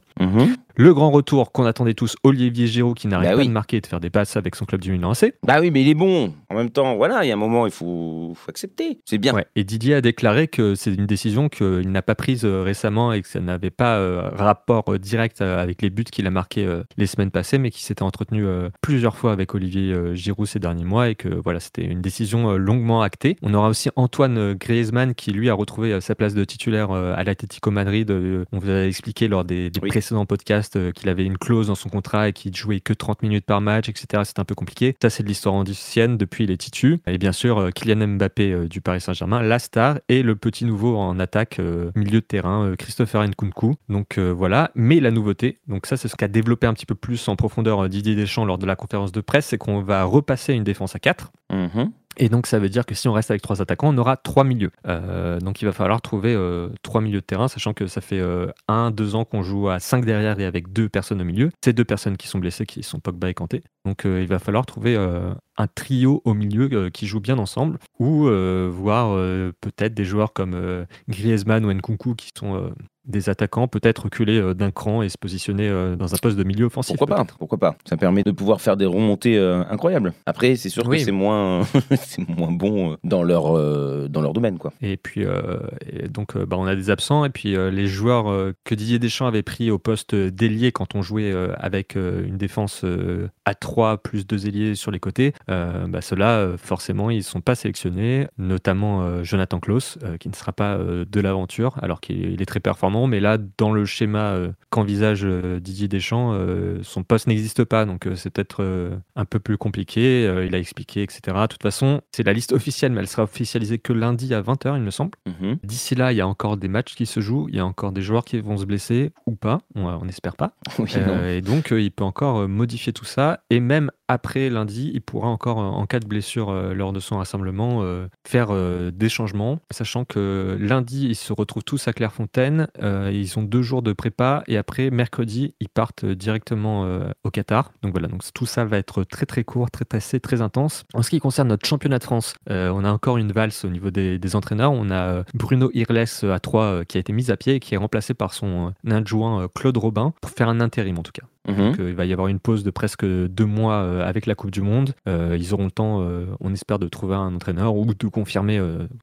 Le 0.81 0.95
grand 0.95 1.11
retour 1.11 1.51
qu'on 1.51 1.65
attendait 1.65 1.95
tous, 1.95 2.15
Olivier 2.23 2.69
Giroud 2.69 2.97
qui 2.97 3.09
n'arrête 3.09 3.31
Bah 3.31 3.35
pas 3.35 3.41
oui. 3.41 3.49
de 3.49 3.53
marquer 3.53 3.79
et 3.79 3.81
de 3.81 3.87
faire 3.89 3.99
des 3.99 4.11
passes 4.11 4.37
avec 4.37 4.55
son 4.55 4.65
club 4.65 4.81
du 4.81 4.93
Milan 4.93 5.11
AC. 5.11 5.35
Bah 5.45 5.57
oui, 5.61 5.73
mais 5.73 5.83
il 5.83 5.89
est 5.89 5.95
bon. 5.95 6.33
En 6.51 6.55
même 6.55 6.71
temps, 6.71 6.95
voilà, 6.95 7.25
il 7.25 7.29
y 7.29 7.33
a 7.33 7.35
un 7.35 7.37
moment, 7.37 7.67
il 7.67 7.73
faut, 7.73 8.33
faut 8.37 8.49
accepter. 8.49 9.01
C'est 9.05 9.19
bien. 9.19 9.35
Ouais. 9.35 9.45
Et 9.57 9.65
Didier 9.65 9.97
a 9.97 10.01
déclaré 10.01 10.47
que 10.47 10.77
c'est 10.77 10.95
une 10.95 11.07
décision 11.07 11.49
qu'il 11.49 11.91
n'a 11.91 12.01
pas 12.01 12.15
prise 12.15 12.45
euh, 12.45 12.63
récemment 12.63 13.13
et 13.13 13.23
que 13.23 13.27
ça 13.29 13.41
n'avait 13.41 13.71
pas 13.73 13.97
euh, 13.97 14.29
rapport 14.33 14.85
euh, 14.93 15.01
direct 15.01 15.41
avec 15.41 15.83
les 15.83 15.91
buts 15.91 16.05
qu'il 16.05 16.29
a 16.29 16.31
marqués 16.31 16.65
euh, 16.65 16.85
les 16.97 17.07
semaines 17.09 17.33
passées, 17.33 17.59
mais 17.59 17.73
qui 17.73 17.83
s'était 17.83 18.05
entretenu 18.05 18.47
euh, 18.47 18.69
plusieurs 18.81 19.17
fois 19.17 19.33
avec 19.33 19.57
Olivier 19.57 20.15
Giroud 20.15 20.47
ces 20.47 20.61
derniers 20.61 20.85
mois 20.85 21.09
et 21.09 21.17
que 21.17 21.29
voilà, 21.29 21.59
c'était 21.59 21.87
une 21.87 22.01
décision 22.03 22.53
longuement 22.57 23.03
actée. 23.03 23.37
On 23.43 23.53
aura 23.53 23.69
aussi 23.69 23.91
Antoine 23.97 24.55
Griezmann 24.55 25.17
qui 25.17 25.33
lui 25.33 25.51
a 25.51 25.55
retrouvé 25.55 26.01
sa 26.01 26.15
place 26.15 26.35
de 26.35 26.45
titulaire 26.45 26.93
à 26.93 27.25
l'Atlético 27.25 27.73
Madrid. 27.73 28.09
On 28.53 28.59
vous 28.61 28.71
a 28.71 28.85
expliqué 28.87 29.27
lors 29.27 29.45
des, 29.45 29.71
des 29.71 29.81
Oui. 29.83 29.89
précédents 29.89 30.25
podcasts 30.25 30.68
euh, 30.77 30.93
qu'il 30.93 31.09
avait 31.09 31.25
une 31.25 31.39
clause 31.39 31.69
dans 31.69 31.75
son 31.75 31.89
contrat 31.89 32.29
et 32.29 32.33
qu'il 32.33 32.55
jouait 32.55 32.81
que 32.81 32.93
30 32.93 33.23
minutes 33.23 33.45
par 33.45 33.61
match, 33.61 33.89
etc. 33.89 34.23
C'est 34.25 34.39
un 34.39 34.45
peu 34.45 34.55
compliqué. 34.55 34.97
Ça, 35.03 35.11
c'est 35.11 35.23
de 35.23 35.29
l'histoire 35.29 35.55
ancienne 35.55 36.17
depuis 36.17 36.47
les 36.47 36.57
titus. 36.57 36.99
Et 37.07 37.19
bien 37.19 37.33
sûr, 37.33 37.59
euh, 37.59 37.71
Kylian 37.71 38.07
Mbappé 38.09 38.53
euh, 38.53 38.69
du 38.69 38.81
Paris 38.81 39.01
Saint-Germain, 39.01 39.43
la 39.43 39.59
star, 39.59 39.99
et 40.09 40.23
le 40.23 40.37
petit 40.37 40.65
nouveau 40.65 40.97
en 40.97 41.19
attaque, 41.19 41.61
milieu 41.95 42.21
de 42.21 42.27
terrain, 42.27 42.75
Christopher 42.79 43.27
Nkunku. 43.27 43.75
Donc 43.89 44.19
voilà. 44.19 44.71
Mais 44.75 45.01
la 45.01 45.11
nouveauté, 45.11 45.59
donc 45.67 45.87
ça, 45.87 45.97
c'est 45.97 46.09
ce 46.09 46.17
qu'a 46.17 46.29
développé 46.29 46.67
un 46.67 46.75
petit 46.75 46.87
peu 46.87 46.95
plus 46.95 47.29
en 47.29 47.37
profondeur 47.37 47.89
Didier 47.89 48.15
Deschamps 48.15 48.45
lors 48.45 48.59
de 48.59 48.67
la 48.67 48.77
conférence 48.77 49.13
de 49.13 49.21
presse, 49.21 49.47
c'est 49.47 49.59
qu'on 49.59 49.81
va 49.81 50.05
repasser 50.05 50.55
une 50.55 50.65
défense 50.65 50.95
à 50.95 50.99
4. 50.99 51.33
Mhm. 51.51 51.93
Et 52.19 52.29
donc, 52.29 52.47
ça 52.47 52.59
veut 52.59 52.69
dire 52.69 52.85
que 52.85 52.95
si 52.95 53.09
on 53.09 53.13
reste 53.13 53.31
avec 53.31 53.43
trois 53.43 53.63
attaquants, 53.63 53.95
on 53.95 53.99
aura 53.99 54.17
trois 54.17 54.45
milieux. 54.45 54.71
Euh, 54.87 55.39
donc, 55.39 55.63
il 55.63 55.65
va 55.65 55.73
falloir 55.73 56.03
trouver 56.03 56.35
euh, 56.35 56.69
trois 56.83 57.01
milieux 57.01 57.21
de 57.21 57.25
terrain, 57.25 57.49
sachant 57.49 57.73
que 57.73 57.87
ça 57.87 58.01
fait 58.01 58.19
euh, 58.19 58.49
un, 58.67 58.91
deux 58.91 59.15
ans 59.15 59.25
qu'on 59.25 59.43
joue 59.43 59.69
à 59.69 59.79
cinq 59.79 60.05
derrière 60.05 60.39
et 60.41 60.45
avec 60.45 60.73
deux 60.73 60.89
personnes 60.89 61.21
au 61.21 61.25
milieu. 61.25 61.51
Ces 61.65 61.73
deux 61.73 61.85
personnes 61.85 62.17
qui 62.17 62.27
sont 62.27 62.41
blessées, 62.41 62.67
qui 62.67 62.83
sont 62.83 62.99
Pogba 62.99 63.31
et 63.31 63.35
Kanté. 63.35 63.63
Donc, 63.85 64.05
euh, 64.05 64.21
il 64.21 64.27
va 64.27 64.41
falloir 64.41 64.67
trouver 64.67 64.97
un 64.97 65.67
trio 65.75 66.21
au 66.25 66.35
milieu 66.35 66.91
qui 66.91 67.07
joue 67.07 67.21
bien 67.21 67.39
ensemble, 67.39 67.79
ou 67.99 68.29
voir 68.71 69.17
peut-être 69.61 69.95
des 69.95 70.05
joueurs 70.05 70.33
comme 70.33 70.87
Griezmann 71.09 71.65
ou 71.65 71.73
Nkunku 71.73 72.15
qui 72.15 72.31
sont 72.37 72.73
des 73.09 73.29
attaquants, 73.29 73.67
peut-être 73.69 74.05
reculer 74.05 74.39
euh, 74.39 74.55
d'un 74.55 74.71
cran 74.71 75.03
et 75.03 75.09
se 75.09 75.19
positionner 75.19 75.69
euh, 75.69 75.97
dans 75.97 76.15
un 76.15 76.19
poste 76.19 76.37
de 76.37 76.45
milieu 76.45 76.67
offensif. 76.67 76.97
Pourquoi 76.97 77.17
pas. 77.17 77.25
Pourquoi 77.39 77.59
pas 77.59 77.77
Ça 77.85 77.97
permet 77.97 78.23
de 78.23 78.31
pouvoir 78.31 78.61
faire 78.61 78.77
des 78.77 78.87
remontées 78.87 79.37
euh, 79.39 79.63
incroyables. 79.71 80.13
Après, 80.27 80.57
c'est 80.57 80.69
sûr 80.69 80.87
Oui. 80.87 80.99
que 80.99 81.05
c'est 81.05 81.11
moins, 81.13 81.63
c'est 81.97 82.29
moins 82.29 82.53
bon 82.53 82.97
dans 83.05 83.23
leur, 83.23 83.57
euh, 83.57 84.09
dans 84.09 84.21
leur 84.21 84.33
domaine, 84.33 84.59
quoi. 84.59 84.73
Et 84.83 84.97
puis, 84.97 85.25
euh, 85.25 85.59
et 85.91 86.09
donc, 86.09 86.37
bah, 86.37 86.57
on 86.59 86.67
a 86.67 86.77
des 86.77 86.91
absents. 86.91 87.25
Et 87.25 87.31
puis, 87.31 87.57
euh, 87.57 87.71
les 87.71 87.87
joueurs 87.87 88.31
euh, 88.31 88.53
que 88.65 88.75
Didier 88.75 88.99
Deschamps 88.99 89.27
avait 89.27 89.43
pris 89.43 89.71
au 89.71 89.79
poste 89.79 90.15
d'ailier 90.15 90.73
quand 90.73 90.95
on 90.95 91.03
jouait 91.03 91.33
euh, 91.33 91.53
avec 91.59 91.97
euh, 91.97 92.27
une 92.27 92.37
défense 92.37 92.83
euh, 92.85 93.29
à 93.45 93.55
3 93.55 93.99
plus 93.99 94.27
deux 94.27 94.47
ailiers 94.47 94.75
sur 94.75 94.91
les 94.91 95.01
côtés, 95.01 95.33
euh, 95.51 95.87
bah, 95.87 96.01
ceux-là, 96.01 96.49
forcément, 96.59 97.11
ils 97.11 97.19
ne 97.19 97.23
sont 97.23 97.41
pas 97.41 97.55
sélectionnés. 97.55 98.27
Notamment 98.39 99.03
euh, 99.03 99.23
Jonathan 99.25 99.61
Klaus, 99.61 99.99
euh, 100.03 100.17
qui 100.17 100.29
ne 100.29 100.35
sera 100.35 100.53
pas 100.53 100.75
euh, 100.77 101.05
de 101.09 101.21
l'aventure, 101.21 101.77
alors 101.83 102.01
qu'il 102.01 102.19
il 102.33 102.43
est 102.43 102.47
très 102.47 102.61
performant. 102.61 102.98
Mais 103.07 103.21
là, 103.21 103.39
dans 103.59 103.73
le 103.73 103.85
schéma 103.85 104.33
euh, 104.33 104.53
qu'envisage 104.71 105.21
euh, 105.25 105.61
Didier 105.61 105.89
Deschamps, 105.89 106.33
euh, 106.33 106.79
son 106.83 107.03
poste 107.03 107.27
n'existe 107.27 107.65
pas. 107.65 107.85
Donc, 107.85 108.09
c'est 108.15 108.31
peut-être 108.31 108.99
un 109.17 109.25
peu 109.25 109.39
plus 109.39 109.59
compliqué. 109.59 110.25
Il 110.47 110.55
a 110.55 110.59
expliqué, 110.59 111.03
etc. 111.03 111.21
De 111.27 111.47
toute 111.47 111.63
façon, 111.63 112.01
c'est 112.13 112.23
la 112.23 112.33
liste 112.33 112.53
officielle, 112.53 112.93
mais 112.93 113.01
elle 113.01 113.09
sera 113.09 113.23
officialisée 113.25 113.79
que 113.79 113.93
lundi 113.93 114.35
à 114.35 114.43
20h, 114.43 114.77
il 114.77 114.83
me 114.83 114.91
semble. 114.91 115.13
Mhm. 115.27 115.59
D'ici 115.63 115.95
là, 115.95 116.13
il 116.13 116.17
y 116.17 116.21
a 116.21 116.27
encore 116.27 116.57
des 116.57 116.69
matchs 116.69 116.95
qui 116.95 117.07
se 117.07 117.21
jouent, 117.21 117.47
il 117.49 117.57
y 117.57 117.61
a 117.61 117.67
encore 117.67 117.93
des 117.93 118.03
joueurs 118.03 118.25
qui 118.25 118.41
vont 118.41 118.57
se 118.57 118.65
blesser 118.65 119.13
ou 119.27 119.35
pas, 119.35 119.61
on 119.75 120.05
n'espère 120.05 120.37
pas. 120.37 120.53
Oui, 120.79 120.93
et 121.29 121.41
donc, 121.41 121.73
il 121.73 121.91
peut 121.91 122.05
encore 122.05 122.49
modifier 122.49 122.93
tout 122.93 123.05
ça. 123.05 123.41
Et 123.51 123.59
même 123.59 123.91
après 124.07 124.49
lundi, 124.49 124.91
il 124.95 125.01
pourra 125.01 125.29
encore, 125.29 125.59
en 125.59 125.87
cas 125.87 125.99
de 125.99 126.07
blessure 126.07 126.53
lors 126.53 126.93
de 126.93 127.01
son 127.01 127.19
rassemblement, 127.19 127.83
faire 128.27 128.53
des 128.93 129.09
changements, 129.09 129.59
sachant 129.71 130.05
que 130.05 130.57
lundi, 130.61 131.09
ils 131.09 131.17
se 131.17 131.33
retrouvent 131.33 131.65
tous 131.65 131.89
à 131.89 131.93
Clairefontaine. 131.93 132.69
Euh, 132.89 133.11
ils 133.13 133.39
ont 133.39 133.43
deux 133.43 133.63
jours 133.63 133.83
de 133.83 133.93
prépa 133.93 134.43
et 134.47 134.57
après, 134.57 134.91
mercredi, 134.91 135.55
ils 135.61 135.69
partent 135.69 136.05
euh, 136.05 136.15
directement 136.15 136.85
euh, 136.85 137.11
au 137.25 137.31
Qatar. 137.31 137.73
Donc 137.83 137.93
voilà, 137.93 138.09
donc 138.09 138.23
tout 138.35 138.47
ça 138.47 138.65
va 138.65 138.79
être 138.79 139.05
très 139.05 139.27
très 139.27 139.45
court, 139.45 139.71
très 139.71 139.85
tassé, 139.85 140.21
très 140.21 140.41
intense. 140.41 140.85
En 140.95 141.03
ce 141.03 141.11
qui 141.11 141.21
concerne 141.21 141.49
notre 141.49 141.67
championnat 141.67 141.99
de 141.99 142.05
France, 142.05 142.35
on 142.49 142.85
a 142.85 142.91
encore 142.91 143.19
une 143.19 143.33
valse 143.33 143.65
au 143.65 143.69
niveau 143.69 143.91
des, 143.91 144.37
entraîneurs. 144.37 144.73
On 144.73 144.91
a 144.91 145.25
Bruno 145.35 145.71
Irles 145.75 146.07
à 146.23 146.41
3 146.41 146.85
qui 146.85 146.97
a 146.97 147.01
été 147.01 147.13
mis 147.13 147.31
à 147.31 147.37
pied 147.37 147.55
et 147.55 147.61
qui 147.61 147.75
est 147.75 147.79
remplacé 147.79 148.15
par 148.15 148.35
son 148.35 148.73
adjoint 148.89 149.49
Claude 149.55 149.77
Robin 149.77 150.13
pour 150.21 150.31
faire 150.31 150.49
un 150.49 150.61
intérim 150.61 150.99
en 150.99 151.03
tout 151.03 151.13
cas. 151.13 151.27
Mhm. 151.49 151.57
Donc, 151.57 151.77
il 151.79 151.95
va 151.95 152.05
y 152.05 152.13
avoir 152.13 152.29
une 152.29 152.39
pause 152.41 152.63
de 152.65 152.71
presque 152.71 153.05
deux 153.05 153.47
mois 153.47 154.05
avec 154.05 154.27
la 154.27 154.35
Coupe 154.35 154.51
du 154.51 154.61
Monde. 154.63 154.93
ils 155.07 155.55
auront 155.55 155.65
le 155.65 155.71
temps, 155.71 156.07
on 156.41 156.53
espère, 156.53 156.79
de 156.79 156.89
trouver 156.89 157.15
un 157.17 157.35
entraîneur 157.35 157.75
ou 157.75 157.87
de 157.95 158.07
confirmer 158.09 158.61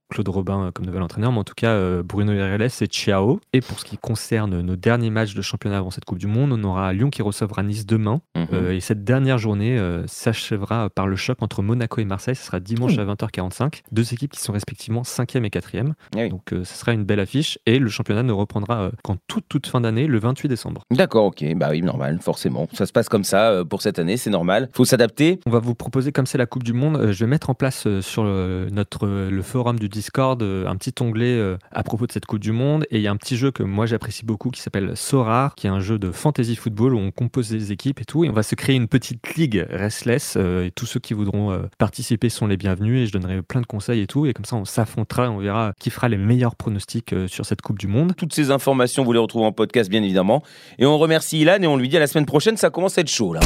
Claude 0.10 0.28
Robin 0.30 0.72
comme 0.74 0.86
nouvel 0.86 1.02
entraîneur. 1.02 1.32
Mais 1.32 1.40
en 1.40 1.44
tout 1.44 1.54
cas, 1.56 2.02
Bruno 2.04 2.34
Ireles 2.34 2.70
et 2.82 2.86
Ciao. 2.88 3.40
Et 3.54 3.62
pour 3.62 3.80
ce 3.80 3.86
qui 3.86 3.98
concerne 3.98 4.62
nos 4.62 4.76
derniers 4.76 5.10
matchs 5.10 5.34
de 5.36 5.42
championnat 5.42 5.78
avant 5.80 5.92
cette 5.92 6.06
Coupe 6.06 6.20
du 6.20 6.28
Monde, 6.28 6.52
on 6.54 6.64
aura 6.64 6.94
Lyon 6.94 7.10
qui 7.10 7.22
recevra 7.22 7.64
Nice 7.64 7.86
demain. 7.86 8.22
Mhm. 8.36 8.72
et 8.72 8.80
cette 8.80 9.04
dernière 9.04 9.38
journée 9.38 9.78
s'achèvera 10.08 10.90
par 10.90 11.08
le 11.08 11.16
choc 11.16 11.38
entre 11.42 11.62
Monaco 11.62 12.02
et 12.02 12.06
Marseille. 12.06 12.36
Ce 12.36 12.46
sera 12.46 12.60
dimanche 12.60 12.98
à 12.98 13.06
20h45. 13.06 13.82
Deux 13.92 14.14
équipes 14.14 14.32
qui 14.32 14.40
sont 14.42 14.54
respectivement 14.54 15.04
5e 15.04 15.44
et 15.46 15.50
4e. 15.50 15.94
Ah 16.16 16.28
Donc 16.30 16.44
ce 16.52 16.64
sera 16.64 16.94
une 16.94 17.04
belle 17.04 17.20
affiche. 17.20 17.60
Et 17.66 17.80
le 17.80 17.90
championnat 17.90 18.24
ne 18.24 18.32
reprendra 18.32 18.92
qu'en 19.04 19.18
toute, 19.28 19.46
toute 19.50 19.68
fin 19.68 19.82
d'année, 19.82 20.08
le 20.08 20.20
28 20.20 20.48
décembre. 20.48 20.84
D'accord, 20.92 21.26
ok. 21.26 21.44
Bah 21.56 21.68
oui, 21.72 21.82
normal, 21.82 22.20
forcément. 22.22 22.35
Ça 22.74 22.86
se 22.86 22.92
passe 22.92 23.10
comme 23.10 23.24
ça 23.24 23.50
euh, 23.50 23.66
pour 23.66 23.82
cette 23.82 24.00
année, 24.00 24.18
c'est 24.18 24.30
normal. 24.30 24.70
Faut 24.74 24.86
s'adapter. 24.86 25.40
On 25.46 25.52
va 25.52 25.60
vous 25.60 25.76
proposer, 25.76 26.12
comme 26.12 26.26
c'est 26.26 26.38
la 26.38 26.46
Coupe 26.46 26.64
du 26.64 26.74
Monde, 26.74 26.98
euh, 26.98 27.12
je 27.12 27.26
vais 27.26 27.30
mettre 27.30 27.50
en 27.50 27.54
place 27.54 27.88
euh, 27.88 28.02
sur 28.02 28.24
notre, 28.24 29.08
le 29.08 29.42
forum 29.42 29.80
du 29.80 29.90
Discord 29.90 30.42
un 30.42 30.76
petit 30.76 30.94
onglet 31.02 31.56
à 31.72 31.84
propos 31.84 32.08
de 32.08 32.12
cette 32.12 32.26
Coupe 32.26 32.40
du 32.40 32.52
Monde. 32.52 32.86
Et 32.92 32.98
il 32.98 33.02
y 33.02 33.08
a 33.08 33.12
un 33.12 33.18
petit 33.18 33.38
jeu 33.38 33.52
que 33.52 33.64
moi 33.64 33.86
j'apprécie 33.86 34.26
beaucoup 34.26 34.50
qui 34.50 34.62
s'appelle 34.62 34.96
Sorar, 34.96 35.56
qui 35.56 35.68
est 35.68 35.70
un 35.70 35.80
jeu 35.80 36.00
de 36.00 36.12
fantasy 36.12 36.56
football 36.56 36.94
où 36.94 37.00
on 37.00 37.12
compose 37.12 37.50
des 37.50 37.72
équipes 37.72 38.02
et 38.02 38.06
tout. 38.06 38.24
Et 38.24 38.30
on 38.30 38.34
va 38.34 38.44
se 38.44 38.56
créer 38.56 38.76
une 38.76 38.88
petite 38.88 39.36
ligue 39.36 39.66
restless. 39.70 40.36
Et 40.36 40.72
tous 40.76 40.86
ceux 40.86 41.00
qui 41.00 41.14
voudront 41.14 41.60
participer 41.78 42.30
sont 42.30 42.48
les 42.48 42.58
bienvenus. 42.58 43.04
Et 43.04 43.08
je 43.08 43.14
donnerai 43.14 43.42
plein 43.42 43.62
de 43.62 43.66
conseils 43.66 44.02
et 44.02 44.08
tout. 44.08 44.26
Et 44.26 44.34
comme 44.34 44.46
ça, 44.46 44.56
on 44.56 44.66
s'affrontera, 44.66 45.30
on 45.30 45.38
verra 45.38 45.74
qui 45.80 45.90
fera 45.90 46.10
les 46.10 46.18
meilleurs 46.18 46.56
pronostics 46.56 47.14
sur 47.28 47.46
cette 47.46 47.62
Coupe 47.62 47.80
du 47.80 47.88
Monde. 47.88 48.14
Toutes 48.16 48.34
ces 48.34 48.52
informations, 48.52 49.04
vous 49.04 49.14
les 49.14 49.20
retrouvez 49.20 49.46
en 49.46 49.52
podcast, 49.52 49.90
bien 49.90 50.04
évidemment. 50.04 50.44
Et 50.80 50.86
on 50.86 50.98
remercie 50.98 51.42
Ilan 51.42 51.62
et 51.62 51.68
on 51.68 51.78
lui 51.78 51.90
dit 51.90 51.98
à 51.98 52.00
la 52.00 52.08
prochaine, 52.26 52.58
ça 52.58 52.70
commence 52.70 52.98
à 52.98 53.02
être 53.02 53.10
chaud 53.10 53.34
là. 53.34 53.40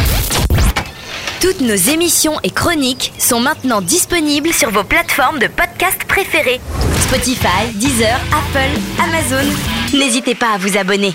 Toutes 1.41 1.61
nos 1.61 1.75
émissions 1.75 2.33
et 2.43 2.49
chroniques 2.49 3.13
sont 3.17 3.39
maintenant 3.39 3.81
disponibles 3.81 4.51
sur 4.51 4.71
vos 4.71 4.83
plateformes 4.83 5.39
de 5.39 5.47
podcast 5.47 6.03
préférées. 6.05 6.59
Spotify, 7.01 7.71
Deezer, 7.75 8.19
Apple, 8.33 8.79
Amazon. 9.01 9.49
N'hésitez 9.93 10.35
pas 10.35 10.53
à 10.55 10.57
vous 10.57 10.77
abonner. 10.77 11.13